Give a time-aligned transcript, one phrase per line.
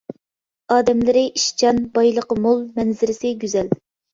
[0.75, 3.75] ئادەملىرى ئىشچان، بايلىقى مول، مەنزىرىسى گۈزەل.